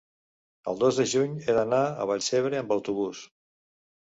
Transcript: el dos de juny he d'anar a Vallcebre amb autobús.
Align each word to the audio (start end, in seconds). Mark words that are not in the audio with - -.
el 0.71 0.79
dos 0.83 0.97
de 1.01 1.05
juny 1.11 1.35
he 1.49 1.55
d'anar 1.57 1.83
a 2.05 2.09
Vallcebre 2.13 2.63
amb 2.63 2.75
autobús. 2.79 3.23